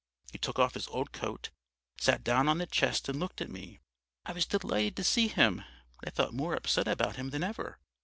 He 0.31 0.39
took 0.39 0.57
off 0.57 0.73
his 0.73 0.87
old 0.87 1.11
coat, 1.11 1.51
sat 1.99 2.23
down 2.23 2.47
on 2.49 2.57
the 2.57 2.65
chest 2.65 3.07
and 3.07 3.19
looked 3.19 3.39
at 3.39 3.51
me. 3.51 3.77
I 4.25 4.31
was 4.31 4.47
delighted 4.47 4.95
to 4.95 5.03
see 5.03 5.27
him, 5.27 5.63
but 5.99 6.07
I 6.07 6.15
felt 6.15 6.33
more 6.33 6.55
upset 6.55 6.87
about 6.87 7.17
him 7.17 7.29
than 7.29 7.43
ever. 7.43 7.77